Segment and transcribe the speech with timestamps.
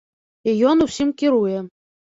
[0.49, 1.57] І ён усім кіруе.